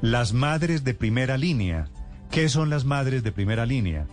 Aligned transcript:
Las 0.00 0.32
madres 0.32 0.84
de 0.84 0.94
primera 0.94 1.36
línea. 1.36 1.88
¿Qué 2.30 2.48
son 2.48 2.70
las 2.70 2.84
madres 2.84 3.24
de 3.24 3.32
primera 3.32 3.66
línea? 3.66 4.06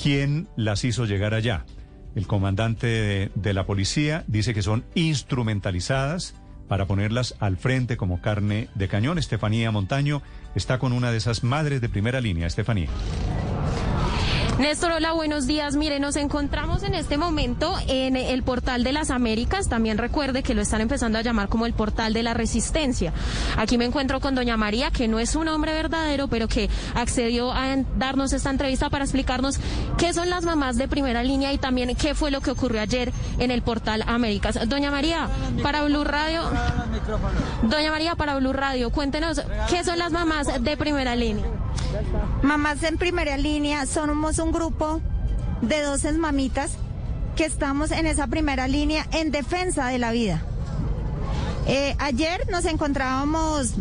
¿Quién 0.00 0.48
las 0.54 0.84
hizo 0.84 1.06
llegar 1.06 1.32
allá? 1.32 1.64
El 2.14 2.26
comandante 2.26 3.30
de, 3.34 3.54
la 3.54 3.64
policía 3.64 4.24
dice 4.26 4.52
que 4.52 4.60
son 4.60 4.84
instrumentalizadas 4.94 6.34
para 6.68 6.84
ponerlas 6.84 7.36
al 7.40 7.56
frente 7.56 7.96
como 7.96 8.20
carne 8.20 8.68
de 8.74 8.88
cañón. 8.88 9.16
Estefanía 9.16 9.70
Montaño 9.70 10.20
está 10.54 10.78
con 10.78 10.92
una 10.92 11.10
de 11.10 11.16
esas 11.16 11.42
madres 11.42 11.80
de 11.80 11.88
primera 11.88 12.20
línea. 12.20 12.46
Estefanía. 12.46 12.90
Néstor, 14.58 14.90
hola, 14.90 15.12
buenos 15.12 15.46
días. 15.46 15.76
Mire, 15.76 16.00
nos 16.00 16.16
encontramos 16.16 16.82
en 16.82 16.94
este 16.94 17.16
momento 17.16 17.76
en 17.86 18.16
el 18.16 18.42
portal 18.42 18.82
de 18.82 18.92
las 18.92 19.10
Américas. 19.10 19.68
También 19.68 19.98
recuerde 19.98 20.42
que 20.42 20.52
lo 20.52 20.62
están 20.62 20.80
empezando 20.80 21.16
a 21.16 21.22
llamar 21.22 21.48
como 21.48 21.64
el 21.64 21.74
portal 21.74 22.12
de 22.12 22.24
la 22.24 22.34
resistencia. 22.34 23.12
Aquí 23.56 23.78
me 23.78 23.84
encuentro 23.84 24.18
con 24.18 24.34
doña 24.34 24.56
María, 24.56 24.90
que 24.90 25.06
no 25.06 25.20
es 25.20 25.36
un 25.36 25.46
hombre 25.46 25.74
verdadero, 25.74 26.26
pero 26.26 26.48
que 26.48 26.68
accedió 26.96 27.52
a 27.52 27.76
darnos 27.96 28.32
esta 28.32 28.50
entrevista 28.50 28.90
para 28.90 29.04
explicarnos 29.04 29.60
qué 29.96 30.12
son 30.12 30.28
las 30.28 30.44
mamás 30.44 30.76
de 30.76 30.88
primera 30.88 31.22
línea 31.22 31.52
y 31.52 31.58
también 31.58 31.94
qué 31.94 32.16
fue 32.16 32.32
lo 32.32 32.40
que 32.40 32.50
ocurrió 32.50 32.80
ayer 32.80 33.12
en 33.38 33.52
el 33.52 33.62
portal 33.62 34.02
Américas. 34.08 34.58
Doña 34.68 34.90
María, 34.90 35.28
para 35.62 35.84
Blue 35.84 36.02
Radio. 36.02 36.42
Doña 37.62 37.92
María, 37.92 38.16
para 38.16 38.34
Blue 38.36 38.52
Radio, 38.52 38.90
cuéntenos 38.90 39.40
qué 39.70 39.84
son 39.84 40.00
las 40.00 40.10
mamás 40.10 40.48
de 40.64 40.76
primera 40.76 41.14
línea. 41.14 41.44
Mamás 42.42 42.82
en 42.84 42.98
primera 42.98 43.36
línea, 43.36 43.84
somos 43.86 44.38
un 44.38 44.52
grupo 44.52 45.00
de 45.60 45.82
12 45.82 46.12
mamitas 46.12 46.72
que 47.36 47.44
estamos 47.44 47.90
en 47.90 48.06
esa 48.06 48.28
primera 48.28 48.68
línea 48.68 49.06
en 49.12 49.32
defensa 49.32 49.88
de 49.88 49.98
la 49.98 50.12
vida. 50.12 50.42
Eh, 51.66 51.96
ayer 51.98 52.48
nos 52.50 52.64
encontrábamos 52.64 53.74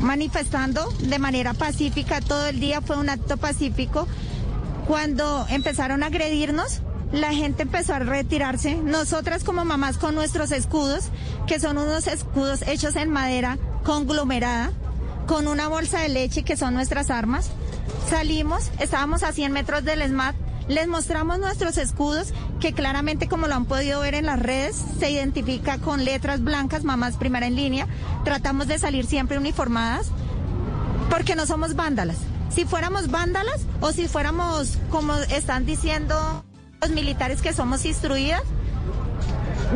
manifestando 0.00 0.90
de 1.00 1.18
manera 1.18 1.54
pacífica, 1.54 2.20
todo 2.20 2.46
el 2.46 2.58
día 2.58 2.80
fue 2.80 2.98
un 2.98 3.08
acto 3.08 3.36
pacífico. 3.36 4.08
Cuando 4.88 5.46
empezaron 5.48 6.02
a 6.02 6.06
agredirnos, 6.06 6.82
la 7.12 7.32
gente 7.32 7.62
empezó 7.62 7.94
a 7.94 8.00
retirarse. 8.00 8.74
Nosotras 8.74 9.44
como 9.44 9.64
mamás 9.64 9.96
con 9.96 10.14
nuestros 10.16 10.50
escudos, 10.50 11.10
que 11.46 11.60
son 11.60 11.78
unos 11.78 12.08
escudos 12.08 12.62
hechos 12.62 12.96
en 12.96 13.10
madera 13.10 13.58
conglomerada, 13.84 14.72
con 15.26 15.46
una 15.46 15.68
bolsa 15.68 16.00
de 16.00 16.08
leche 16.08 16.42
que 16.42 16.56
son 16.56 16.74
nuestras 16.74 17.10
armas. 17.10 17.50
Salimos, 18.12 18.70
estábamos 18.78 19.22
a 19.22 19.32
100 19.32 19.52
metros 19.52 19.84
del 19.84 20.02
ESMAD, 20.02 20.34
les 20.68 20.86
mostramos 20.86 21.38
nuestros 21.38 21.78
escudos 21.78 22.34
que 22.60 22.74
claramente 22.74 23.26
como 23.26 23.46
lo 23.46 23.54
han 23.54 23.64
podido 23.64 24.00
ver 24.00 24.14
en 24.14 24.26
las 24.26 24.38
redes 24.38 24.76
se 24.98 25.10
identifica 25.10 25.78
con 25.78 26.04
letras 26.04 26.44
blancas, 26.44 26.84
mamás 26.84 27.16
primera 27.16 27.46
en 27.46 27.56
línea. 27.56 27.86
Tratamos 28.22 28.66
de 28.66 28.78
salir 28.78 29.06
siempre 29.06 29.38
uniformadas 29.38 30.08
porque 31.08 31.34
no 31.34 31.46
somos 31.46 31.74
vándalas. 31.74 32.18
Si 32.50 32.66
fuéramos 32.66 33.10
vándalas 33.10 33.62
o 33.80 33.92
si 33.92 34.08
fuéramos 34.08 34.76
como 34.90 35.14
están 35.14 35.64
diciendo 35.64 36.44
los 36.82 36.90
militares 36.90 37.40
que 37.40 37.54
somos 37.54 37.86
instruidas, 37.86 38.42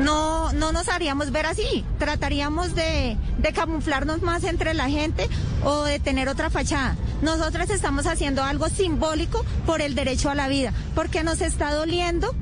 no, 0.03 0.53
no 0.53 0.73
nos 0.73 0.89
haríamos 0.89 1.31
ver 1.33 1.47
así. 1.47 1.85
Trataríamos 1.99 2.75
de, 2.75 3.17
de, 3.39 3.53
camuflarnos 3.53 4.23
más 4.23 4.45
entre 4.45 4.75
la 4.75 4.89
gente 4.89 5.29
o 5.65 5.85
de 5.85 5.99
tener 5.99 6.29
otra 6.29 6.51
fachada. 6.51 6.97
Nosotras 7.23 7.71
estamos 7.71 8.07
haciendo 8.07 8.43
algo 8.45 8.69
simbólico 8.69 9.45
por 9.65 9.81
el 9.81 9.95
derecho 9.95 10.31
a 10.31 10.35
la 10.35 10.49
vida, 10.49 10.73
porque 10.95 11.25
nos 11.25 11.41
está 11.41 11.73
doliendo 11.73 12.35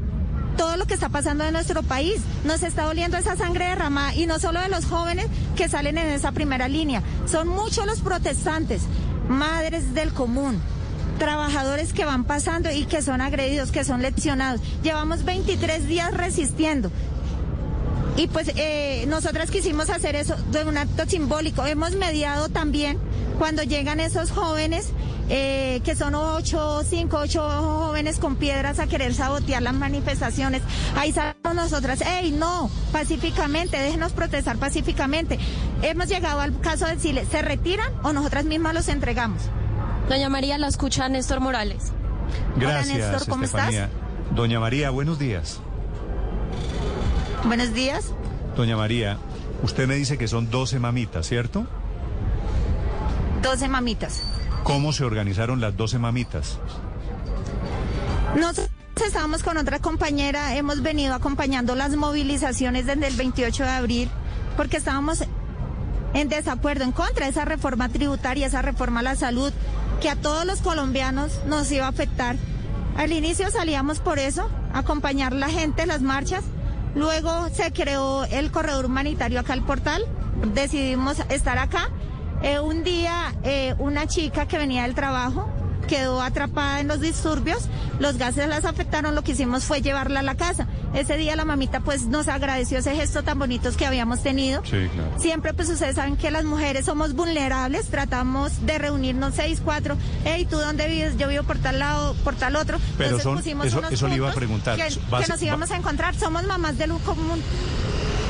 todo 0.56 0.76
lo 0.76 0.86
que 0.86 0.94
está 0.94 1.08
pasando 1.08 1.44
en 1.44 1.52
nuestro 1.52 1.82
país. 1.82 2.20
Nos 2.44 2.62
está 2.62 2.84
doliendo 2.84 3.16
esa 3.16 3.36
sangre 3.36 3.66
derramada 3.66 4.14
y 4.14 4.26
no 4.26 4.38
solo 4.38 4.60
de 4.60 4.68
los 4.68 4.86
jóvenes 4.86 5.26
que 5.56 5.68
salen 5.68 5.98
en 5.98 6.08
esa 6.08 6.32
primera 6.32 6.68
línea. 6.68 7.02
Son 7.26 7.48
muchos 7.48 7.86
los 7.86 8.00
protestantes, 8.00 8.82
madres 9.28 9.94
del 9.94 10.12
común, 10.12 10.60
trabajadores 11.18 11.92
que 11.92 12.04
van 12.04 12.24
pasando 12.24 12.70
y 12.70 12.84
que 12.86 13.02
son 13.02 13.20
agredidos, 13.20 13.70
que 13.70 13.84
son 13.84 14.02
leccionados. 14.02 14.60
Llevamos 14.82 15.24
23 15.24 15.86
días 15.86 16.12
resistiendo. 16.14 16.90
Y 18.16 18.28
pues 18.28 18.52
eh, 18.56 19.04
nosotras 19.08 19.50
quisimos 19.50 19.90
hacer 19.90 20.14
eso 20.14 20.36
de 20.50 20.64
un 20.64 20.78
acto 20.78 21.04
simbólico. 21.06 21.66
Hemos 21.66 21.92
mediado 21.96 22.48
también 22.48 22.98
cuando 23.38 23.62
llegan 23.64 23.98
esos 23.98 24.30
jóvenes, 24.30 24.90
eh, 25.28 25.80
que 25.84 25.96
son 25.96 26.14
ocho, 26.14 26.82
cinco, 26.88 27.18
ocho 27.18 27.42
jóvenes 27.42 28.18
con 28.18 28.36
piedras 28.36 28.78
a 28.78 28.86
querer 28.86 29.14
sabotear 29.14 29.62
las 29.62 29.74
manifestaciones. 29.74 30.62
Ahí 30.96 31.10
salimos 31.12 31.54
nosotras, 31.54 32.02
hey, 32.06 32.32
no, 32.36 32.70
pacíficamente, 32.92 33.78
déjenos 33.78 34.12
protestar 34.12 34.58
pacíficamente. 34.58 35.38
Hemos 35.82 36.06
llegado 36.08 36.40
al 36.40 36.60
caso 36.60 36.86
de 36.86 36.94
decirle, 36.94 37.26
¿se 37.28 37.42
retiran 37.42 37.90
o 38.04 38.12
nosotras 38.12 38.44
mismas 38.44 38.74
los 38.74 38.88
entregamos? 38.88 39.42
Doña 40.08 40.28
María, 40.28 40.56
la 40.58 40.68
escucha 40.68 41.08
Néstor 41.08 41.40
Morales. 41.40 41.92
Gracias, 42.56 42.94
Hola, 42.96 43.10
Néstor, 43.10 43.28
¿cómo 43.28 43.44
Estefanía. 43.44 43.84
estás? 43.84 44.36
Doña 44.36 44.60
María, 44.60 44.90
buenos 44.90 45.18
días. 45.18 45.60
Buenos 47.46 47.74
días. 47.74 48.06
Doña 48.56 48.76
María, 48.76 49.18
usted 49.62 49.86
me 49.86 49.96
dice 49.96 50.16
que 50.16 50.28
son 50.28 50.50
12 50.50 50.78
mamitas, 50.78 51.26
¿cierto? 51.26 51.66
12 53.42 53.68
mamitas. 53.68 54.22
¿Cómo 54.62 54.92
se 54.92 55.04
organizaron 55.04 55.60
las 55.60 55.76
12 55.76 55.98
mamitas? 55.98 56.58
Nosotros 58.34 58.70
estábamos 59.04 59.42
con 59.42 59.58
otra 59.58 59.78
compañera, 59.78 60.56
hemos 60.56 60.82
venido 60.82 61.14
acompañando 61.14 61.74
las 61.74 61.94
movilizaciones 61.96 62.86
desde 62.86 63.06
el 63.06 63.16
28 63.16 63.62
de 63.62 63.70
abril, 63.70 64.10
porque 64.56 64.78
estábamos 64.78 65.24
en 66.14 66.28
desacuerdo, 66.30 66.84
en 66.84 66.92
contra 66.92 67.26
de 67.26 67.32
esa 67.32 67.44
reforma 67.44 67.90
tributaria, 67.90 68.46
esa 68.46 68.62
reforma 68.62 69.00
a 69.00 69.02
la 69.02 69.16
salud, 69.16 69.52
que 70.00 70.08
a 70.08 70.16
todos 70.16 70.46
los 70.46 70.62
colombianos 70.62 71.40
nos 71.46 71.70
iba 71.70 71.84
a 71.84 71.90
afectar. 71.90 72.36
Al 72.96 73.12
inicio 73.12 73.50
salíamos 73.50 73.98
por 73.98 74.18
eso, 74.18 74.48
a 74.72 74.78
acompañar 74.78 75.34
la 75.34 75.50
gente, 75.50 75.84
las 75.84 76.00
marchas. 76.00 76.44
Luego 76.94 77.48
se 77.52 77.72
creó 77.72 78.24
el 78.24 78.50
corredor 78.50 78.86
humanitario 78.86 79.40
acá 79.40 79.52
al 79.52 79.64
portal, 79.64 80.04
decidimos 80.54 81.18
estar 81.28 81.58
acá. 81.58 81.90
Eh, 82.42 82.60
un 82.60 82.84
día 82.84 83.34
eh, 83.42 83.74
una 83.78 84.06
chica 84.06 84.46
que 84.46 84.58
venía 84.58 84.82
del 84.82 84.94
trabajo 84.94 85.48
quedó 85.88 86.22
atrapada 86.22 86.80
en 86.80 86.88
los 86.88 87.00
disturbios, 87.00 87.68
los 87.98 88.16
gases 88.16 88.48
las 88.48 88.64
afectaron, 88.64 89.14
lo 89.14 89.22
que 89.22 89.32
hicimos 89.32 89.64
fue 89.64 89.82
llevarla 89.82 90.20
a 90.20 90.22
la 90.22 90.34
casa. 90.34 90.66
Ese 90.94 91.16
día 91.16 91.34
la 91.34 91.44
mamita 91.44 91.80
pues 91.80 92.06
nos 92.06 92.28
agradeció 92.28 92.78
ese 92.78 92.94
gesto 92.94 93.22
tan 93.24 93.38
bonito 93.38 93.68
que 93.76 93.84
habíamos 93.84 94.22
tenido. 94.22 94.62
Sí, 94.64 94.88
claro. 94.92 95.10
Siempre 95.18 95.52
pues 95.52 95.68
ustedes 95.68 95.96
saben 95.96 96.16
que 96.16 96.30
las 96.30 96.44
mujeres 96.44 96.86
somos 96.86 97.14
vulnerables, 97.14 97.88
tratamos 97.88 98.64
de 98.64 98.78
reunirnos 98.78 99.34
seis, 99.34 99.60
cuatro, 99.64 99.96
hey, 100.24 100.46
¿tú 100.48 100.56
dónde 100.58 100.86
vives? 100.86 101.16
Yo 101.16 101.28
vivo 101.28 101.42
por 101.42 101.58
tal 101.58 101.80
lado, 101.80 102.14
por 102.22 102.36
tal 102.36 102.54
otro. 102.56 102.78
Pero 102.96 103.16
Entonces 103.16 103.24
son- 103.24 103.36
pusimos 103.38 103.66
eso- 103.66 103.78
unos 103.80 103.92
eso 103.92 104.06
le 104.08 104.16
iba 104.16 104.30
a 104.30 104.34
preguntar. 104.34 104.76
Que, 104.76 104.88
que 104.88 105.26
nos 105.28 105.42
íbamos 105.42 105.70
a 105.72 105.76
encontrar, 105.76 106.14
somos 106.14 106.44
mamás 106.44 106.78
del 106.78 106.92
común. 107.04 107.42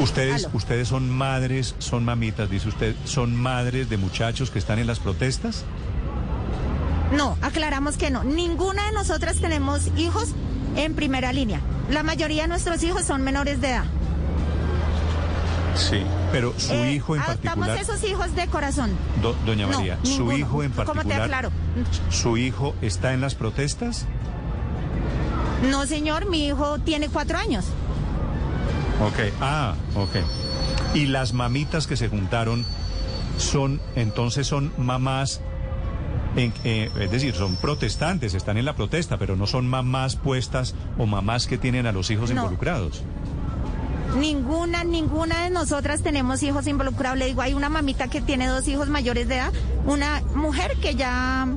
Ustedes, 0.00 0.46
Aló. 0.46 0.56
ustedes 0.56 0.88
son 0.88 1.08
madres, 1.10 1.74
son 1.78 2.04
mamitas, 2.04 2.50
dice 2.50 2.68
usted, 2.68 2.96
son 3.04 3.36
madres 3.36 3.88
de 3.90 3.96
muchachos 3.96 4.50
que 4.50 4.58
están 4.58 4.78
en 4.78 4.86
las 4.88 4.98
protestas. 5.00 5.64
No, 7.16 7.36
aclaramos 7.42 7.96
que 7.96 8.10
no. 8.10 8.24
Ninguna 8.24 8.86
de 8.86 8.92
nosotras 8.92 9.36
tenemos 9.36 9.82
hijos 9.96 10.30
en 10.76 10.94
primera 10.94 11.32
línea. 11.32 11.60
La 11.90 12.02
mayoría 12.02 12.42
de 12.42 12.48
nuestros 12.48 12.82
hijos 12.82 13.04
son 13.04 13.22
menores 13.22 13.60
de 13.60 13.70
edad. 13.70 13.84
Sí. 15.74 16.02
Pero 16.30 16.54
su 16.58 16.72
Eh, 16.72 16.92
hijo 16.92 17.16
en 17.16 17.22
adoptamos 17.22 17.66
particular, 17.68 17.96
esos 17.96 18.08
hijos 18.10 18.34
de 18.36 18.46
corazón. 18.48 18.90
Do- 19.20 19.36
doña 19.44 19.66
No, 19.66 19.78
María, 19.78 19.98
su 20.02 20.10
ninguno. 20.10 20.36
hijo 20.38 20.62
en 20.62 20.70
¿Cómo 20.72 20.84
te 20.86 20.94
particular, 20.94 21.22
aclaro? 21.22 21.50
su 22.10 22.36
hijo 22.36 22.74
está 22.80 23.12
en 23.12 23.20
las 23.20 23.34
protestas. 23.34 24.06
No, 25.70 25.86
señor, 25.86 26.28
mi 26.28 26.46
hijo 26.46 26.78
tiene 26.80 27.08
cuatro 27.08 27.38
años. 27.38 27.64
Ok, 29.00 29.32
ah, 29.40 29.74
ok. 29.96 30.16
Y 30.94 31.06
las 31.06 31.32
mamitas 31.32 31.86
que 31.88 31.96
se 31.96 32.08
juntaron 32.08 32.64
son, 33.38 33.80
entonces 33.96 34.46
son 34.46 34.72
mamás, 34.76 35.40
en- 36.36 36.52
eh, 36.64 36.90
es 37.00 37.10
decir, 37.10 37.34
son 37.34 37.56
protestantes, 37.56 38.34
están 38.34 38.56
en 38.58 38.64
la 38.64 38.74
protesta, 38.76 39.18
pero 39.18 39.36
no 39.36 39.46
son 39.46 39.66
mamás 39.66 40.16
puestas 40.16 40.74
o 40.98 41.06
mamás 41.06 41.46
que 41.46 41.58
tienen 41.58 41.86
a 41.86 41.92
los 41.92 42.10
hijos 42.10 42.30
No. 42.30 42.42
involucrados. 42.42 43.02
Ninguna, 44.18 44.84
ninguna 44.84 45.42
de 45.44 45.50
nosotras 45.50 46.02
tenemos 46.02 46.42
hijos 46.44 46.66
involucrados. 46.68 47.18
Le 47.18 47.26
digo, 47.26 47.42
hay 47.42 47.52
una 47.54 47.68
mamita 47.68 48.06
que 48.08 48.20
tiene 48.20 48.46
dos 48.46 48.68
hijos 48.68 48.88
mayores 48.88 49.26
de 49.26 49.36
edad, 49.36 49.52
una 49.86 50.22
mujer 50.36 50.76
que 50.80 50.94
ya, 50.94 51.48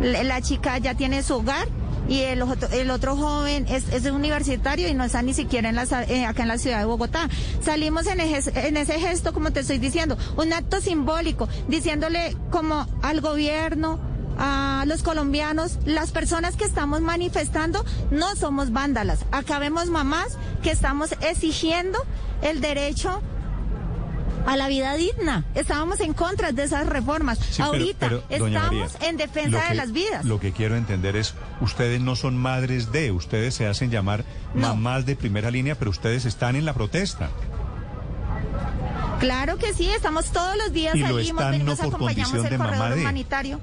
la 0.00 0.40
chica 0.40 0.78
ya 0.78 0.94
tiene 0.94 1.22
su 1.22 1.36
hogar 1.36 1.68
y 2.08 2.18
el, 2.22 2.42
otro, 2.42 2.68
el 2.72 2.90
otro 2.90 3.14
joven 3.16 3.66
es, 3.68 3.84
es, 3.92 4.04
universitario 4.10 4.88
y 4.88 4.94
no 4.94 5.04
está 5.04 5.22
ni 5.22 5.32
siquiera 5.32 5.68
en 5.68 5.76
la, 5.76 5.84
eh, 6.08 6.26
acá 6.26 6.42
en 6.42 6.48
la 6.48 6.58
ciudad 6.58 6.80
de 6.80 6.86
Bogotá. 6.86 7.28
Salimos 7.62 8.08
en, 8.08 8.18
en 8.20 8.76
ese 8.76 8.98
gesto, 8.98 9.32
como 9.32 9.52
te 9.52 9.60
estoy 9.60 9.78
diciendo, 9.78 10.18
un 10.36 10.52
acto 10.52 10.80
simbólico, 10.80 11.48
diciéndole 11.68 12.36
como 12.50 12.84
al 13.02 13.20
gobierno, 13.20 14.00
a 14.38 14.84
los 14.86 15.02
colombianos, 15.02 15.78
las 15.84 16.10
personas 16.10 16.56
que 16.56 16.64
estamos 16.64 17.00
manifestando 17.00 17.84
no 18.10 18.34
somos 18.36 18.72
vándalas. 18.72 19.24
Acá 19.30 19.58
vemos 19.58 19.88
mamás 19.88 20.38
que 20.62 20.70
estamos 20.70 21.14
exigiendo 21.20 21.98
el 22.42 22.60
derecho 22.60 23.22
a 24.46 24.56
la 24.56 24.68
vida 24.68 24.94
digna. 24.94 25.44
Estábamos 25.54 26.00
en 26.00 26.14
contra 26.14 26.52
de 26.52 26.64
esas 26.64 26.86
reformas. 26.86 27.60
Ahorita 27.60 28.10
estamos 28.28 28.96
en 29.00 29.16
defensa 29.16 29.68
de 29.68 29.74
las 29.74 29.92
vidas. 29.92 30.24
Lo 30.24 30.40
que 30.40 30.52
quiero 30.52 30.76
entender 30.76 31.16
es, 31.16 31.34
ustedes 31.60 32.00
no 32.00 32.16
son 32.16 32.36
madres 32.36 32.92
de, 32.92 33.12
ustedes 33.12 33.54
se 33.54 33.66
hacen 33.66 33.90
llamar 33.90 34.24
mamás 34.54 35.06
de 35.06 35.16
primera 35.16 35.50
línea, 35.50 35.76
pero 35.76 35.90
ustedes 35.90 36.24
están 36.24 36.56
en 36.56 36.64
la 36.64 36.74
protesta. 36.74 37.30
Claro 39.20 39.56
que 39.56 39.72
sí, 39.72 39.88
estamos 39.88 40.32
todos 40.32 40.56
los 40.56 40.72
días, 40.72 40.98
salimos, 40.98 41.50
venimos, 41.50 41.80
acompañamos 41.80 42.44
el 42.44 42.58
corredor 42.58 42.98
humanitario. 42.98 43.60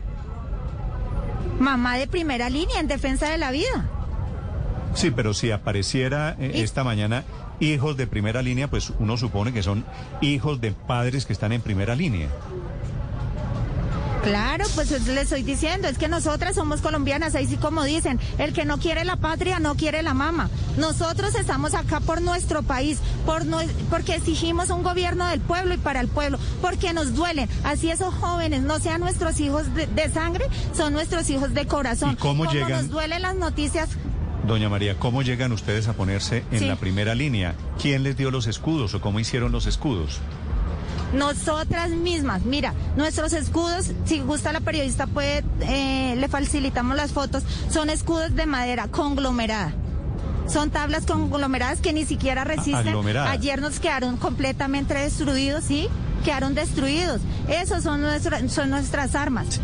Mamá 1.60 1.98
de 1.98 2.08
primera 2.08 2.50
línea 2.50 2.80
en 2.80 2.88
defensa 2.88 3.30
de 3.30 3.38
la 3.38 3.52
vida. 3.52 3.90
Sí, 4.94 5.12
pero 5.12 5.34
si 5.34 5.52
apareciera 5.52 6.36
eh, 6.40 6.52
esta 6.56 6.84
mañana 6.84 7.24
hijos 7.60 7.98
de 7.98 8.08
primera 8.08 8.42
línea, 8.42 8.70
pues 8.70 8.94
uno 9.00 9.18
supone 9.18 9.54
que 9.54 9.64
son 9.64 9.86
hijos 10.22 10.62
de 10.62 10.72
padres 10.72 11.26
que 11.26 11.34
están 11.34 11.52
en 11.52 11.62
primera 11.62 11.96
línea. 11.96 12.30
Claro, 14.24 14.66
pues 14.76 15.08
le 15.08 15.22
estoy 15.22 15.44
diciendo, 15.44 15.88
es 15.88 15.98
que 15.98 16.08
nosotras 16.08 16.56
somos 16.56 16.82
colombianas, 16.82 17.36
ahí 17.36 17.48
sí 17.48 17.58
como 17.58 17.84
dicen, 17.84 18.20
el 18.38 18.54
que 18.54 18.66
no 18.66 18.78
quiere 18.78 19.06
la 19.06 19.16
patria 19.16 19.60
no 19.60 19.76
quiere 19.76 20.02
la 20.02 20.14
mama. 20.14 20.50
Nosotros 20.78 21.36
estamos 21.36 21.74
acá 21.74 22.00
por 22.00 22.22
nuestro 22.22 22.64
país, 22.64 23.00
por 23.26 23.46
no, 23.46 23.60
porque 23.90 24.16
exigimos 24.16 24.70
un 24.70 24.84
gobierno 24.84 25.28
del 25.28 25.40
pueblo 25.40 25.74
y 25.74 25.78
para 25.78 26.02
el 26.02 26.08
pueblo, 26.08 26.38
porque 26.62 26.94
nos 26.94 27.16
duelen. 27.16 27.50
Así 27.64 27.92
esos 27.92 28.14
jóvenes 28.14 28.62
no 28.62 28.80
sean 28.80 29.02
nuestros 29.02 29.40
hijos 29.40 29.74
de, 29.74 30.10
sangre, 30.10 30.46
son 30.74 30.94
nuestros 30.94 31.30
hijos 31.30 31.54
de 31.54 31.66
corazón. 31.66 32.12
¿Y 32.12 32.16
cómo 32.16 32.52
llegan? 32.52 32.72
Nos 32.72 32.90
duelen 32.90 33.22
las 33.22 33.36
noticias 33.36 33.90
Doña 34.48 34.68
María, 34.68 34.98
¿cómo 34.98 35.22
llegan 35.22 35.52
ustedes 35.52 35.88
a 35.88 35.94
ponerse 35.94 36.44
en 36.52 36.68
la 36.68 36.76
primera 36.76 37.14
línea? 37.14 37.54
¿Quién 37.80 38.02
les 38.02 38.18
dio 38.18 38.32
los 38.32 38.48
escudos 38.48 38.96
o 38.96 39.02
cómo 39.02 39.20
hicieron 39.20 39.52
los 39.52 39.68
escudos? 39.68 40.22
Nosotras 41.14 41.90
mismas, 41.90 42.44
mira, 42.44 42.74
nuestros 42.96 43.34
escudos, 43.34 43.92
si 44.06 44.20
gusta 44.20 44.54
la 44.54 44.60
periodista 44.60 45.08
puede, 45.08 45.44
eh, 45.62 46.16
le 46.18 46.28
facilitamos 46.28 46.96
las 46.96 47.12
fotos, 47.12 47.44
son 47.70 47.90
escudos 47.90 48.36
de 48.36 48.46
madera 48.46 48.88
conglomerada. 48.88 49.74
Son 50.48 50.72
tablas 50.72 51.06
conglomeradas 51.06 51.80
que 51.80 51.94
ni 51.94 52.06
siquiera 52.06 52.44
resisten. 52.44 52.96
Ayer 53.18 53.62
nos 53.62 53.80
quedaron 53.80 54.18
completamente 54.18 54.96
destruidos, 54.96 55.64
¿sí? 55.64 55.88
Quedaron 56.26 56.56
destruidos. 56.56 57.22
Esos 57.48 57.84
son, 57.84 58.02
son 58.50 58.70
nuestras 58.72 59.14
armas 59.14 59.60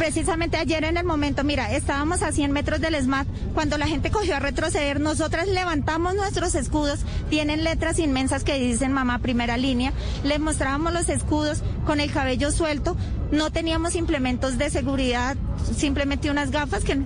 precisamente 0.00 0.56
ayer 0.56 0.84
en 0.84 0.96
el 0.96 1.04
momento, 1.04 1.44
mira, 1.44 1.76
estábamos 1.76 2.22
a 2.22 2.32
100 2.32 2.52
metros 2.52 2.80
del 2.80 2.94
SMAT, 2.94 3.28
cuando 3.52 3.76
la 3.76 3.86
gente 3.86 4.10
cogió 4.10 4.34
a 4.34 4.38
retroceder, 4.38 4.98
nosotras 4.98 5.46
levantamos 5.46 6.14
nuestros 6.14 6.54
escudos, 6.54 7.00
tienen 7.28 7.64
letras 7.64 7.98
inmensas 7.98 8.42
que 8.42 8.58
dicen 8.58 8.94
mamá 8.94 9.18
primera 9.18 9.58
línea, 9.58 9.92
les 10.24 10.40
mostrábamos 10.40 10.94
los 10.94 11.10
escudos 11.10 11.62
con 11.84 12.00
el 12.00 12.10
cabello 12.10 12.50
suelto, 12.50 12.96
no 13.30 13.50
teníamos 13.50 13.94
implementos 13.94 14.56
de 14.56 14.70
seguridad, 14.70 15.36
simplemente 15.76 16.30
unas 16.30 16.50
gafas 16.50 16.82
que 16.82 16.98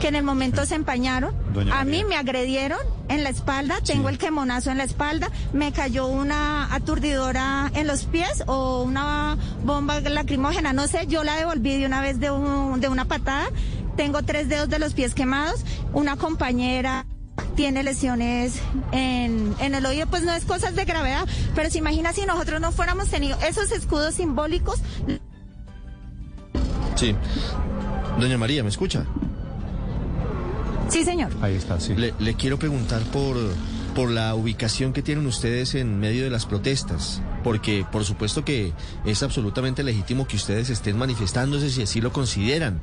que 0.00 0.08
en 0.08 0.16
el 0.16 0.24
momento 0.24 0.64
se 0.66 0.74
empañaron. 0.74 1.34
a 1.70 1.84
mí 1.84 2.02
me 2.04 2.16
agredieron 2.16 2.80
en 3.12 3.24
la 3.24 3.30
espalda, 3.30 3.80
tengo 3.84 4.08
el 4.08 4.18
quemonazo 4.18 4.70
en 4.70 4.78
la 4.78 4.84
espalda, 4.84 5.30
me 5.52 5.70
cayó 5.72 6.06
una 6.06 6.72
aturdidora 6.74 7.70
en 7.74 7.86
los 7.86 8.04
pies 8.04 8.42
o 8.46 8.82
una 8.82 9.36
bomba 9.64 10.00
lacrimógena, 10.00 10.72
no 10.72 10.86
sé, 10.86 11.06
yo 11.06 11.22
la 11.22 11.36
devolví 11.36 11.78
de 11.78 11.86
una 11.86 12.00
vez 12.00 12.18
de, 12.18 12.28
de 12.28 12.88
una 12.88 13.04
patada. 13.04 13.48
Tengo 13.96 14.22
tres 14.22 14.48
dedos 14.48 14.70
de 14.70 14.78
los 14.78 14.94
pies 14.94 15.12
quemados, 15.12 15.64
una 15.92 16.16
compañera 16.16 17.04
tiene 17.54 17.82
lesiones 17.82 18.54
en, 18.92 19.54
en, 19.58 19.74
el 19.74 19.84
oído, 19.84 20.06
pues 20.06 20.22
no 20.22 20.32
es 20.32 20.46
cosas 20.46 20.74
de 20.74 20.86
gravedad, 20.86 21.26
pero 21.54 21.68
se 21.68 21.78
imagina 21.78 22.14
si 22.14 22.24
nosotros 22.24 22.60
no 22.62 22.72
fuéramos 22.72 23.08
tenido 23.08 23.38
esos 23.46 23.70
escudos 23.72 24.14
simbólicos. 24.14 24.80
Sí. 26.94 27.14
Doña 28.18 28.38
María, 28.38 28.62
¿me 28.62 28.70
escucha? 28.70 29.04
Sí, 30.92 31.06
señor. 31.06 31.30
Ahí 31.40 31.54
está, 31.54 31.80
sí. 31.80 31.94
Le, 31.94 32.34
quiero 32.34 32.58
preguntar 32.58 33.00
por, 33.04 33.34
por 33.94 34.10
la 34.10 34.34
ubicación 34.34 34.92
que 34.92 35.00
tienen 35.00 35.26
ustedes 35.26 35.74
en 35.74 35.98
medio 35.98 36.22
de 36.22 36.28
las 36.28 36.44
protestas, 36.44 37.22
porque 37.42 37.86
por 37.90 38.04
supuesto 38.04 38.44
que 38.44 38.74
es 39.06 39.22
absolutamente 39.22 39.82
legítimo 39.84 40.26
que 40.26 40.36
ustedes 40.36 40.68
estén 40.68 40.98
manifestándose 40.98 41.70
si 41.70 41.80
así 41.80 42.02
lo 42.02 42.12
consideran, 42.12 42.82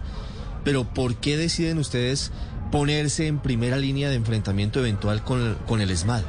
pero 0.64 0.86
¿por 0.86 1.18
qué 1.18 1.38
deciden 1.38 1.78
ustedes 1.78 2.32
ponerse 2.72 3.28
en 3.28 3.38
primera 3.38 3.78
línea 3.78 4.10
de 4.10 4.16
enfrentamiento 4.16 4.80
eventual 4.80 5.24
con, 5.24 5.56
con 5.68 5.80
el 5.80 5.92
ESMAD? 5.92 6.24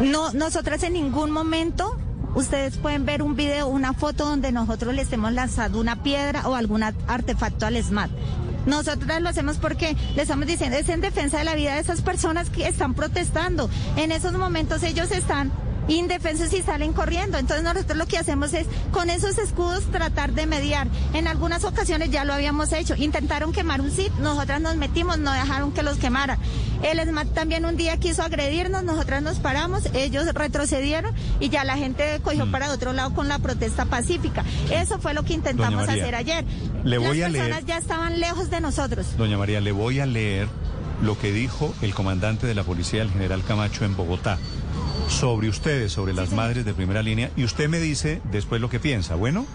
No, 0.00 0.32
nosotras 0.32 0.82
en 0.82 0.94
ningún 0.94 1.30
momento 1.30 1.96
Ustedes 2.34 2.76
pueden 2.76 3.06
ver 3.06 3.22
un 3.22 3.34
video, 3.36 3.68
una 3.68 3.94
foto 3.94 4.26
donde 4.26 4.52
nosotros 4.52 4.94
le 4.94 5.02
estemos 5.02 5.32
lanzando 5.32 5.80
una 5.80 6.02
piedra 6.02 6.46
o 6.46 6.54
algún 6.54 6.82
artefacto 6.82 7.66
al 7.66 7.82
SMAT. 7.82 8.10
Nosotras 8.68 9.22
lo 9.22 9.30
hacemos 9.30 9.56
porque 9.56 9.96
le 10.14 10.22
estamos 10.22 10.46
diciendo, 10.46 10.76
es 10.76 10.88
en 10.90 11.00
defensa 11.00 11.38
de 11.38 11.44
la 11.44 11.54
vida 11.54 11.74
de 11.74 11.80
esas 11.80 12.02
personas 12.02 12.50
que 12.50 12.68
están 12.68 12.94
protestando. 12.94 13.70
En 13.96 14.12
esos 14.12 14.34
momentos 14.34 14.82
ellos 14.82 15.10
están 15.10 15.50
indefensos 15.88 16.52
y 16.52 16.62
salen 16.62 16.92
corriendo. 16.92 17.38
Entonces 17.38 17.64
nosotros 17.64 17.96
lo 17.96 18.06
que 18.06 18.18
hacemos 18.18 18.52
es 18.54 18.66
con 18.92 19.10
esos 19.10 19.38
escudos 19.38 19.84
tratar 19.90 20.32
de 20.32 20.46
mediar. 20.46 20.86
En 21.14 21.26
algunas 21.26 21.64
ocasiones 21.64 22.10
ya 22.10 22.24
lo 22.24 22.32
habíamos 22.32 22.72
hecho. 22.72 22.94
Intentaron 22.96 23.52
quemar 23.52 23.80
un 23.80 23.90
sit, 23.90 24.12
nosotras 24.14 24.60
nos 24.60 24.76
metimos, 24.76 25.18
no 25.18 25.32
dejaron 25.32 25.72
que 25.72 25.82
los 25.82 25.98
quemaran. 25.98 26.38
El 26.82 27.00
SMAT 27.00 27.34
también 27.34 27.64
un 27.64 27.76
día 27.76 27.96
quiso 27.96 28.22
agredirnos, 28.22 28.84
nosotras 28.84 29.22
nos 29.22 29.38
paramos, 29.40 29.86
ellos 29.94 30.26
retrocedieron 30.32 31.12
y 31.40 31.48
ya 31.48 31.64
la 31.64 31.76
gente 31.76 32.20
cogió 32.22 32.46
mm. 32.46 32.52
para 32.52 32.70
otro 32.70 32.92
lado 32.92 33.14
con 33.14 33.26
la 33.26 33.38
protesta 33.40 33.86
pacífica. 33.86 34.44
Eso 34.70 35.00
fue 35.00 35.12
lo 35.12 35.24
que 35.24 35.34
intentamos 35.34 35.88
hacer 35.88 36.14
ayer. 36.14 36.44
Le 36.84 36.98
voy 36.98 37.18
Las 37.18 37.30
a 37.30 37.32
personas 37.32 37.66
ya 37.66 37.78
estaban 37.78 38.20
lejos 38.20 38.50
de 38.50 38.60
nosotros. 38.60 39.06
Doña 39.16 39.38
María, 39.38 39.60
le 39.60 39.72
voy 39.72 39.98
a 39.98 40.06
leer 40.06 40.48
lo 41.02 41.18
que 41.18 41.32
dijo 41.32 41.74
el 41.82 41.94
comandante 41.94 42.46
de 42.46 42.54
la 42.54 42.62
policía, 42.62 43.02
el 43.02 43.10
general 43.10 43.42
Camacho, 43.44 43.84
en 43.84 43.96
Bogotá 43.96 44.38
sobre 45.08 45.48
ustedes, 45.48 45.92
sobre 45.92 46.12
las 46.12 46.32
madres 46.32 46.64
de 46.64 46.74
primera 46.74 47.02
línea, 47.02 47.30
y 47.36 47.44
usted 47.44 47.68
me 47.68 47.80
dice 47.80 48.20
después 48.30 48.60
lo 48.60 48.70
que 48.70 48.80
piensa, 48.80 49.14
¿bueno? 49.14 49.46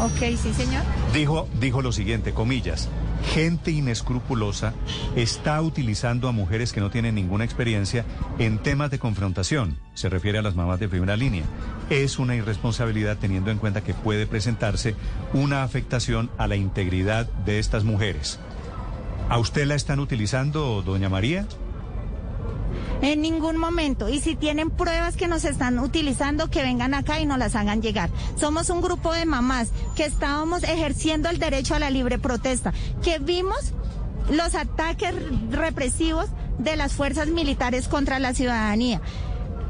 Ok, 0.00 0.36
sí, 0.40 0.52
señor. 0.52 0.84
Dijo, 1.12 1.48
dijo 1.60 1.82
lo 1.82 1.90
siguiente, 1.90 2.32
comillas, 2.32 2.88
gente 3.34 3.72
inescrupulosa 3.72 4.74
está 5.16 5.60
utilizando 5.60 6.28
a 6.28 6.32
mujeres 6.32 6.72
que 6.72 6.80
no 6.80 6.90
tienen 6.90 7.16
ninguna 7.16 7.44
experiencia 7.44 8.04
en 8.38 8.58
temas 8.58 8.90
de 8.90 9.00
confrontación, 9.00 9.76
se 9.94 10.08
refiere 10.08 10.38
a 10.38 10.42
las 10.42 10.54
mamás 10.54 10.78
de 10.78 10.88
primera 10.88 11.16
línea. 11.16 11.44
Es 11.90 12.18
una 12.18 12.36
irresponsabilidad 12.36 13.16
teniendo 13.18 13.50
en 13.50 13.58
cuenta 13.58 13.82
que 13.82 13.94
puede 13.94 14.26
presentarse 14.26 14.94
una 15.32 15.64
afectación 15.64 16.30
a 16.38 16.46
la 16.46 16.56
integridad 16.56 17.26
de 17.44 17.58
estas 17.58 17.82
mujeres. 17.82 18.38
¿A 19.28 19.38
usted 19.38 19.66
la 19.66 19.74
están 19.74 19.98
utilizando, 19.98 20.82
doña 20.82 21.08
María? 21.08 21.46
En 23.00 23.22
ningún 23.22 23.56
momento. 23.56 24.08
Y 24.08 24.20
si 24.20 24.34
tienen 24.34 24.70
pruebas 24.70 25.16
que 25.16 25.28
nos 25.28 25.44
están 25.44 25.78
utilizando, 25.78 26.50
que 26.50 26.62
vengan 26.62 26.94
acá 26.94 27.20
y 27.20 27.26
nos 27.26 27.38
las 27.38 27.54
hagan 27.54 27.82
llegar. 27.82 28.10
Somos 28.36 28.70
un 28.70 28.80
grupo 28.80 29.12
de 29.12 29.24
mamás 29.24 29.70
que 29.94 30.04
estábamos 30.04 30.62
ejerciendo 30.64 31.28
el 31.28 31.38
derecho 31.38 31.74
a 31.74 31.78
la 31.78 31.90
libre 31.90 32.18
protesta, 32.18 32.72
que 33.02 33.18
vimos 33.18 33.72
los 34.30 34.54
ataques 34.54 35.14
represivos 35.50 36.26
de 36.58 36.76
las 36.76 36.92
fuerzas 36.92 37.28
militares 37.28 37.88
contra 37.88 38.18
la 38.18 38.34
ciudadanía 38.34 39.00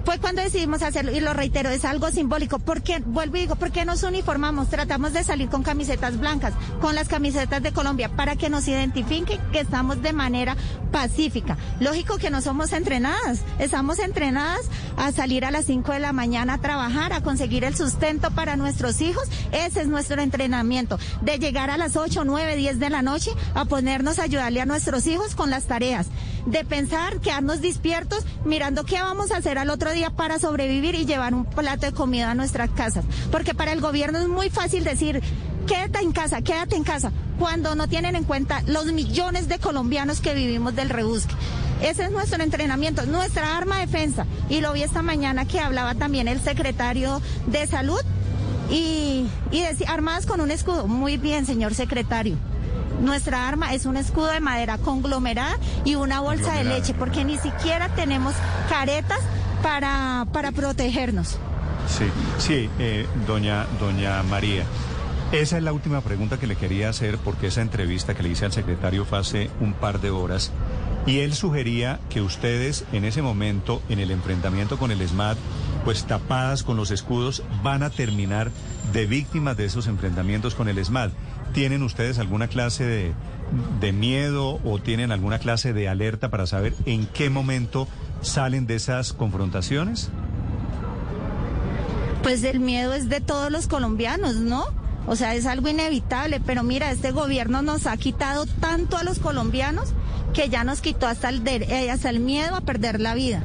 fue 0.08 0.18
cuando 0.18 0.40
decidimos 0.40 0.80
hacerlo, 0.80 1.12
y 1.12 1.20
lo 1.20 1.34
reitero, 1.34 1.68
es 1.68 1.84
algo 1.84 2.10
simbólico. 2.10 2.58
porque 2.58 3.02
Vuelvo 3.04 3.36
y 3.36 3.40
digo, 3.40 3.56
¿por 3.56 3.70
qué 3.70 3.84
nos 3.84 4.02
uniformamos? 4.04 4.70
Tratamos 4.70 5.12
de 5.12 5.22
salir 5.22 5.50
con 5.50 5.62
camisetas 5.62 6.18
blancas, 6.18 6.54
con 6.80 6.94
las 6.94 7.08
camisetas 7.08 7.62
de 7.62 7.72
Colombia, 7.72 8.08
para 8.08 8.34
que 8.34 8.48
nos 8.48 8.66
identifiquen 8.68 9.38
que 9.52 9.60
estamos 9.60 10.00
de 10.00 10.14
manera 10.14 10.56
pacífica. 10.92 11.58
Lógico 11.78 12.16
que 12.16 12.30
no 12.30 12.40
somos 12.40 12.72
entrenadas, 12.72 13.42
estamos 13.58 13.98
entrenadas 13.98 14.62
a 14.96 15.12
salir 15.12 15.44
a 15.44 15.50
las 15.50 15.66
5 15.66 15.92
de 15.92 15.98
la 15.98 16.14
mañana 16.14 16.54
a 16.54 16.58
trabajar, 16.58 17.12
a 17.12 17.22
conseguir 17.22 17.64
el 17.64 17.76
sustento 17.76 18.30
para 18.30 18.56
nuestros 18.56 19.02
hijos. 19.02 19.28
Ese 19.52 19.82
es 19.82 19.88
nuestro 19.88 20.22
entrenamiento, 20.22 20.98
de 21.20 21.38
llegar 21.38 21.68
a 21.68 21.76
las 21.76 21.96
8, 21.96 22.24
9, 22.24 22.56
10 22.56 22.78
de 22.78 22.88
la 22.88 23.02
noche 23.02 23.30
a 23.52 23.66
ponernos 23.66 24.18
a 24.18 24.22
ayudarle 24.22 24.62
a 24.62 24.66
nuestros 24.66 25.06
hijos 25.06 25.34
con 25.34 25.50
las 25.50 25.66
tareas. 25.66 26.06
De 26.50 26.64
pensar, 26.64 27.20
quedarnos 27.20 27.60
despiertos, 27.60 28.24
mirando 28.44 28.84
qué 28.84 29.00
vamos 29.00 29.30
a 29.30 29.36
hacer 29.36 29.58
al 29.58 29.70
otro 29.70 29.92
día 29.92 30.10
para 30.10 30.38
sobrevivir 30.38 30.94
y 30.94 31.04
llevar 31.04 31.34
un 31.34 31.44
plato 31.44 31.86
de 31.86 31.92
comida 31.92 32.30
a 32.30 32.34
nuestras 32.34 32.70
casas. 32.70 33.04
Porque 33.30 33.54
para 33.54 33.72
el 33.72 33.80
gobierno 33.80 34.18
es 34.18 34.28
muy 34.28 34.48
fácil 34.48 34.84
decir, 34.84 35.22
quédate 35.66 36.00
en 36.00 36.12
casa, 36.12 36.40
quédate 36.40 36.76
en 36.76 36.84
casa, 36.84 37.12
cuando 37.38 37.74
no 37.74 37.88
tienen 37.88 38.16
en 38.16 38.24
cuenta 38.24 38.62
los 38.66 38.86
millones 38.92 39.48
de 39.48 39.58
colombianos 39.58 40.20
que 40.20 40.34
vivimos 40.34 40.74
del 40.74 40.88
rebusque. 40.88 41.34
Ese 41.82 42.04
es 42.04 42.10
nuestro 42.10 42.42
entrenamiento, 42.42 43.06
nuestra 43.06 43.56
arma 43.56 43.78
de 43.78 43.86
defensa. 43.86 44.26
Y 44.48 44.60
lo 44.60 44.72
vi 44.72 44.82
esta 44.82 45.02
mañana 45.02 45.44
que 45.44 45.60
hablaba 45.60 45.94
también 45.94 46.26
el 46.26 46.40
secretario 46.40 47.20
de 47.46 47.66
salud 47.66 48.00
y, 48.70 49.26
y 49.52 49.60
decía, 49.60 49.90
armadas 49.90 50.26
con 50.26 50.40
un 50.40 50.50
escudo. 50.50 50.88
Muy 50.88 51.18
bien, 51.18 51.46
señor 51.46 51.74
secretario. 51.74 52.36
Nuestra 53.00 53.48
arma 53.48 53.74
es 53.74 53.86
un 53.86 53.96
escudo 53.96 54.26
de 54.26 54.40
madera 54.40 54.78
conglomerada 54.78 55.56
y 55.84 55.94
una 55.94 56.20
bolsa 56.20 56.54
de 56.54 56.64
leche, 56.64 56.94
porque 56.94 57.24
ni 57.24 57.38
siquiera 57.38 57.88
tenemos 57.90 58.34
caretas 58.68 59.20
para, 59.62 60.26
para 60.32 60.52
protegernos. 60.52 61.38
Sí, 61.88 62.04
sí, 62.38 62.68
eh, 62.78 63.06
doña, 63.26 63.66
doña 63.80 64.22
María. 64.24 64.64
Esa 65.32 65.58
es 65.58 65.62
la 65.62 65.72
última 65.72 66.00
pregunta 66.00 66.38
que 66.38 66.46
le 66.46 66.56
quería 66.56 66.88
hacer 66.88 67.18
porque 67.18 67.48
esa 67.48 67.60
entrevista 67.60 68.14
que 68.14 68.22
le 68.22 68.30
hice 68.30 68.46
al 68.46 68.52
secretario 68.52 69.04
fue 69.04 69.18
hace 69.18 69.50
un 69.60 69.74
par 69.74 70.00
de 70.00 70.10
horas 70.10 70.52
y 71.08 71.20
él 71.20 71.34
sugería 71.34 72.00
que 72.10 72.20
ustedes 72.20 72.84
en 72.92 73.04
ese 73.04 73.22
momento, 73.22 73.82
en 73.88 73.98
el 73.98 74.10
enfrentamiento 74.10 74.78
con 74.78 74.90
el 74.90 75.06
SMAT, 75.06 75.38
pues 75.84 76.04
tapadas 76.04 76.62
con 76.62 76.76
los 76.76 76.90
escudos, 76.90 77.42
van 77.62 77.82
a 77.82 77.88
terminar 77.88 78.50
de 78.92 79.06
víctimas 79.06 79.56
de 79.56 79.64
esos 79.64 79.86
enfrentamientos 79.86 80.54
con 80.54 80.68
el 80.68 80.84
SMAT. 80.84 81.12
¿Tienen 81.52 81.82
ustedes 81.82 82.18
alguna 82.18 82.48
clase 82.48 82.84
de, 82.84 83.12
de 83.80 83.92
miedo 83.92 84.60
o 84.64 84.78
tienen 84.78 85.12
alguna 85.12 85.38
clase 85.38 85.72
de 85.72 85.88
alerta 85.88 86.30
para 86.30 86.46
saber 86.46 86.74
en 86.86 87.06
qué 87.06 87.30
momento 87.30 87.88
salen 88.20 88.66
de 88.66 88.76
esas 88.76 89.12
confrontaciones? 89.12 90.10
Pues 92.22 92.42
el 92.44 92.60
miedo 92.60 92.92
es 92.92 93.08
de 93.08 93.20
todos 93.20 93.50
los 93.50 93.68
colombianos, 93.68 94.36
¿no? 94.36 94.66
O 95.06 95.16
sea, 95.16 95.34
es 95.34 95.46
algo 95.46 95.68
inevitable, 95.68 96.40
pero 96.44 96.62
mira, 96.62 96.90
este 96.90 97.12
gobierno 97.12 97.62
nos 97.62 97.86
ha 97.86 97.96
quitado 97.96 98.44
tanto 98.44 98.98
a 98.98 99.04
los 99.04 99.18
colombianos 99.18 99.94
que 100.34 100.50
ya 100.50 100.64
nos 100.64 100.82
quitó 100.82 101.06
hasta 101.06 101.30
el, 101.30 101.46
eh, 101.46 101.90
hasta 101.90 102.10
el 102.10 102.20
miedo 102.20 102.54
a 102.54 102.60
perder 102.60 103.00
la 103.00 103.14
vida. 103.14 103.42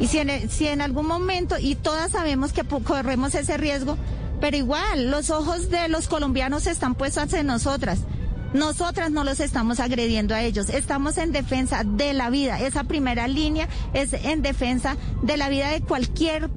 Y 0.00 0.06
si 0.06 0.18
en, 0.18 0.48
si 0.48 0.68
en 0.68 0.80
algún 0.80 1.06
momento, 1.06 1.56
y 1.58 1.74
todas 1.74 2.12
sabemos 2.12 2.54
que 2.54 2.64
corremos 2.64 3.34
ese 3.34 3.58
riesgo, 3.58 3.98
pero 4.42 4.56
igual 4.56 5.08
los 5.08 5.30
ojos 5.30 5.70
de 5.70 5.88
los 5.88 6.08
colombianos 6.08 6.66
están 6.66 6.96
puestos 6.96 7.32
en 7.32 7.46
nosotras. 7.46 8.00
Nosotras 8.52 9.12
no 9.12 9.22
los 9.22 9.38
estamos 9.38 9.78
agrediendo 9.78 10.34
a 10.34 10.42
ellos, 10.42 10.68
estamos 10.68 11.16
en 11.18 11.30
defensa 11.30 11.84
de 11.84 12.12
la 12.12 12.28
vida. 12.28 12.58
Esa 12.58 12.82
primera 12.82 13.28
línea 13.28 13.68
es 13.94 14.12
en 14.12 14.42
defensa 14.42 14.96
de 15.22 15.36
la 15.36 15.48
vida 15.48 15.68
de 15.68 15.80
cualquier 15.80 16.50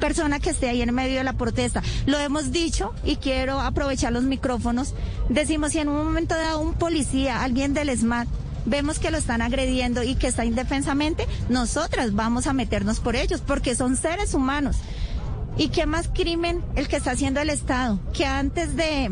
persona 0.00 0.38
que 0.38 0.50
esté 0.50 0.68
ahí 0.68 0.82
en 0.82 0.94
medio 0.94 1.16
de 1.16 1.24
la 1.24 1.32
protesta. 1.32 1.82
Lo 2.04 2.18
hemos 2.18 2.52
dicho 2.52 2.92
y 3.04 3.16
quiero 3.16 3.58
aprovechar 3.58 4.12
los 4.12 4.24
micrófonos. 4.24 4.92
Decimos, 5.30 5.72
si 5.72 5.78
en 5.78 5.88
un 5.88 5.96
momento 5.96 6.34
dado 6.34 6.60
un 6.60 6.74
policía, 6.74 7.42
alguien 7.42 7.72
del 7.72 7.88
SMAT, 7.96 8.28
vemos 8.66 8.98
que 8.98 9.10
lo 9.10 9.16
están 9.16 9.40
agrediendo 9.40 10.02
y 10.02 10.14
que 10.14 10.26
está 10.26 10.44
indefensamente, 10.44 11.26
nosotras 11.48 12.14
vamos 12.14 12.46
a 12.46 12.52
meternos 12.52 13.00
por 13.00 13.16
ellos, 13.16 13.40
porque 13.40 13.74
son 13.74 13.96
seres 13.96 14.34
humanos. 14.34 14.76
¿Y 15.56 15.68
qué 15.68 15.86
más 15.86 16.08
crimen 16.08 16.64
el 16.74 16.88
que 16.88 16.96
está 16.96 17.12
haciendo 17.12 17.40
el 17.40 17.50
Estado? 17.50 18.00
Que 18.12 18.26
antes 18.26 18.76
de, 18.76 19.10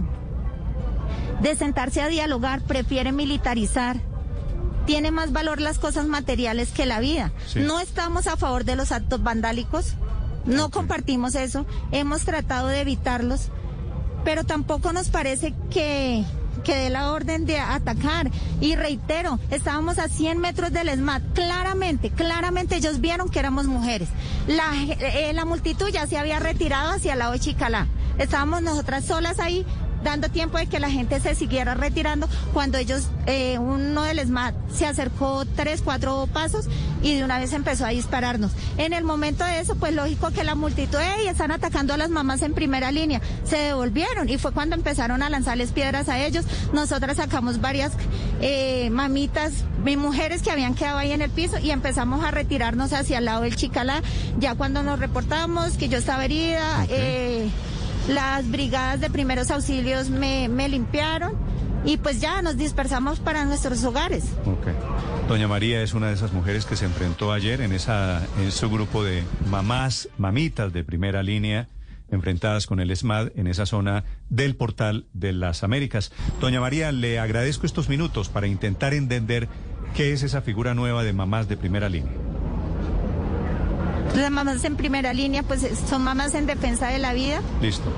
de 1.41 1.57
sentarse 1.57 2.03
a 2.03 2.09
dialogar 2.09 2.63
prefiere 2.63 3.13
militarizar. 3.13 4.01
Tiene 4.87 5.13
más 5.13 5.33
valor 5.33 5.61
las 5.61 5.79
cosas 5.79 6.07
materiales 6.07 6.73
que 6.73 6.87
la 6.87 6.99
vida. 6.99 7.33
No 7.55 7.79
estamos 7.79 8.27
a 8.27 8.37
favor 8.37 8.65
de 8.65 8.75
los 8.75 8.91
actos 8.91 9.23
vandálicos, 9.23 9.95
no 10.45 10.71
compartimos 10.71 11.37
eso, 11.37 11.67
hemos 11.93 12.25
tratado 12.25 12.67
de 12.67 12.81
evitarlos, 12.81 13.51
pero 14.25 14.43
tampoco 14.43 14.93
nos 14.93 15.09
parece 15.09 15.55
que, 15.71 16.25
que 16.65 16.77
dé 16.77 16.91
la 16.91 17.13
orden 17.13 17.45
de 17.47 17.59
atacar. 17.59 18.31
Y 18.61 18.77
reitero, 18.77 19.39
estábamos 19.51 19.99
a 19.99 20.09
100 20.09 20.39
metros 20.39 20.73
del 20.73 20.89
ESMAD. 20.89 21.23
Claramente, 21.35 22.11
claramente 22.11 22.77
ellos 22.77 23.01
vieron 23.01 23.29
que 23.29 23.39
éramos 23.39 23.67
mujeres. 23.67 24.09
La, 24.47 24.73
eh, 24.77 25.33
la 25.35 25.45
multitud 25.45 25.89
ya 25.89 26.07
se 26.07 26.19
había 26.19 26.39
retirado 26.39 26.93
hacia 26.93 27.15
el 27.15 27.19
lado 27.19 27.33
de 27.33 27.41
Chicalá. 27.41 27.87
Estábamos 28.19 28.63
nosotras 28.63 29.05
solas 29.05 29.39
ahí 29.41 29.65
dando 30.03 30.29
tiempo 30.29 30.59
de 30.59 30.67
que 30.67 30.81
la 30.81 30.91
gente 30.91 31.21
se 31.21 31.35
siguiera 31.35 31.75
retirando 31.75 32.29
cuando 32.53 32.79
ellos, 32.79 33.09
eh, 33.27 33.59
uno 33.59 34.03
del 34.03 34.21
SMAT 34.21 34.55
se 34.73 34.87
acercó 34.87 35.45
tres, 35.57 35.83
cuatro 35.83 36.29
pasos 36.33 36.67
y 37.03 37.17
de 37.17 37.25
una 37.25 37.39
vez 37.39 37.53
empezó 37.53 37.85
a 37.85 37.89
dispararnos. 37.89 38.53
En 38.77 38.93
el 38.93 39.05
momento 39.05 39.45
de 39.45 39.61
eso, 39.61 39.75
pues 39.77 39.95
lógico 39.95 40.31
que 40.31 40.45
la 40.45 40.55
multitud, 40.55 40.99
y 41.25 41.29
están 41.29 41.51
atacando 41.51 41.95
a 41.95 41.97
las 41.97 42.11
mamás 42.11 42.43
en 42.43 42.55
primera 42.55 42.91
línea, 42.93 43.21
se 43.45 43.57
devolvieron 43.57 44.29
y 44.29 44.39
fue 44.39 44.53
cuando 44.53 44.77
empezaron 44.77 45.23
a 45.23 45.31
lanzarles 45.31 45.73
piedras 45.73 46.09
a 46.09 46.19
ellos. 46.25 46.45
Nosotras 46.73 47.17
sacamos 47.17 47.61
varias 47.61 47.93
eh, 48.41 48.91
mamitas, 48.91 49.53
mujeres 49.97 50.43
que 50.43 50.51
habían 50.51 50.75
quedado 50.75 50.99
ahí 50.99 51.13
en 51.13 51.23
el 51.23 51.31
piso 51.31 51.59
y 51.59 51.71
empezamos 51.71 52.25
a 52.25 52.31
retirarnos 52.31 52.93
hacia 52.93 53.19
el 53.19 53.25
lado 53.25 53.43
del 53.43 53.57
Chicalá. 53.57 54.03
Ya 54.39 54.55
cuando 54.55 54.83
nos 54.83 54.99
reportamos 54.99 55.77
que 55.77 55.89
yo 55.89 55.99
estaba 55.99 56.25
herida, 56.25 56.87
eh, 56.89 57.49
las 58.09 58.51
brigadas 58.51 59.01
de 59.01 59.11
primeros 59.11 59.51
auxilios 59.51 60.11
me, 60.11 60.49
limpiaron 60.69 61.35
y 61.85 61.97
pues 61.97 62.21
ya 62.21 62.43
nos 62.43 62.57
dispersamos 62.57 63.21
para 63.21 63.45
nuestros 63.45 63.83
hogares. 63.85 64.25
Doña 65.29 65.49
María 65.49 65.83
es 65.83 65.95
una 65.95 66.09
de 66.09 66.15
esas 66.15 66.33
mujeres 66.33 66.65
que 66.65 66.77
se 66.77 66.85
enfrentó 66.85 67.33
ayer 67.33 67.61
en, 67.61 67.73
esa, 67.73 68.23
en 68.39 68.53
su 68.53 68.71
grupo 68.71 69.03
de 69.05 69.25
mamás, 69.51 70.09
mamitas 70.19 70.73
de 70.73 70.85
primera 70.85 71.23
línea 71.23 71.69
enfrentadas 72.11 72.67
con 72.67 72.79
el 72.79 72.95
SMAD 72.95 73.31
en 73.37 73.47
esa 73.47 73.65
zona 73.67 74.05
del 74.29 74.55
portal 74.55 75.07
de 75.15 75.33
las 75.33 75.65
Américas. 75.65 76.13
Doña 76.41 76.61
María, 76.61 76.93
le 76.93 77.19
agradezco 77.19 77.65
estos 77.65 77.89
minutos 77.89 78.29
para 78.29 78.47
intentar 78.47 78.93
entender 78.93 79.49
qué 79.95 80.13
es 80.13 80.23
esa 80.23 80.43
figura 80.43 80.75
nueva 80.75 81.05
de 81.05 81.15
mamás 81.15 81.49
de 81.49 81.57
primera 81.57 81.89
línea. 81.89 82.13
Las 84.15 84.31
mamás 84.31 84.65
en 84.65 84.77
primera 84.77 85.13
línea, 85.15 85.43
pues 85.43 85.67
son 85.89 86.03
mamás 86.03 86.35
en 86.35 86.47
defensa 86.47 86.89
de 86.89 86.99
la 86.99 87.13
vida. 87.15 87.41
Listo. 87.61 87.91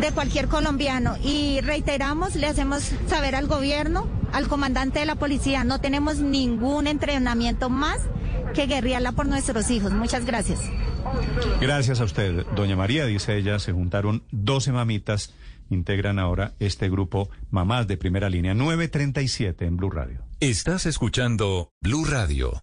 De 0.00 0.12
cualquier 0.12 0.48
colombiano. 0.48 1.16
Y 1.22 1.60
reiteramos, 1.62 2.36
le 2.36 2.46
hacemos 2.46 2.92
saber 3.08 3.34
al 3.34 3.46
gobierno, 3.46 4.08
al 4.32 4.48
comandante 4.48 5.00
de 5.00 5.06
la 5.06 5.16
policía, 5.16 5.64
no 5.64 5.80
tenemos 5.80 6.18
ningún 6.18 6.86
entrenamiento 6.86 7.68
más 7.70 7.98
que 8.54 8.66
guerrearla 8.66 9.12
por 9.12 9.26
nuestros 9.26 9.70
hijos. 9.70 9.92
Muchas 9.92 10.24
gracias. 10.24 10.60
Gracias 11.60 12.00
a 12.00 12.04
usted, 12.04 12.46
doña 12.54 12.76
María. 12.76 13.06
Dice 13.06 13.36
ella, 13.36 13.58
se 13.58 13.72
juntaron 13.72 14.22
12 14.30 14.72
mamitas, 14.72 15.34
integran 15.70 16.18
ahora 16.18 16.54
este 16.60 16.88
grupo 16.88 17.30
Mamás 17.50 17.86
de 17.88 17.96
Primera 17.96 18.30
Línea, 18.30 18.54
937 18.54 19.66
en 19.66 19.76
Blue 19.76 19.90
Radio. 19.90 20.22
Estás 20.40 20.86
escuchando 20.86 21.72
Blue 21.80 22.04
Radio. 22.04 22.62